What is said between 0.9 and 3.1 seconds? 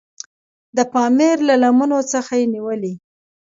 پامیر له لمنو څخه نیولې.